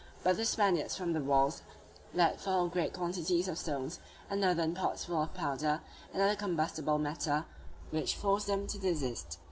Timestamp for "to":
8.65-8.79